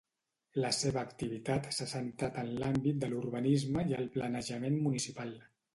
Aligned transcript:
La 0.61 0.71
seva 0.77 0.99
activitat 1.07 1.69
s’ha 1.77 1.87
centrat 1.93 2.41
en 2.45 2.49
l’àmbit 2.63 3.01
de 3.05 3.13
l’urbanisme 3.13 3.89
i 3.93 3.99
el 4.01 4.13
planejament 4.19 4.85
municipal. 4.89 5.37